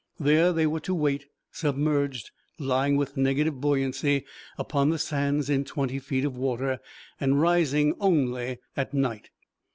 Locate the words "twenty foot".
5.63-6.25